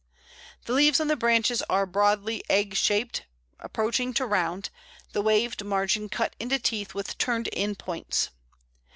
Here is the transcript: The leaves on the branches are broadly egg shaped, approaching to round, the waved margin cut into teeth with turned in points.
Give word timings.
The 0.65 0.73
leaves 0.73 0.99
on 0.99 1.09
the 1.09 1.15
branches 1.15 1.61
are 1.69 1.85
broadly 1.85 2.41
egg 2.49 2.73
shaped, 2.73 3.27
approaching 3.59 4.15
to 4.15 4.25
round, 4.25 4.71
the 5.11 5.21
waved 5.21 5.63
margin 5.63 6.09
cut 6.09 6.35
into 6.39 6.57
teeth 6.57 6.95
with 6.95 7.19
turned 7.19 7.49
in 7.49 7.75
points. 7.75 8.31